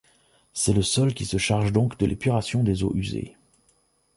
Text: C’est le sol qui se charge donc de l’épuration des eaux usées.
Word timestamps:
C’est 0.53 0.73
le 0.73 0.81
sol 0.81 1.13
qui 1.13 1.25
se 1.27 1.37
charge 1.37 1.71
donc 1.71 1.95
de 1.99 2.07
l’épuration 2.07 2.63
des 2.63 2.83
eaux 2.83 2.95
usées. 2.95 3.37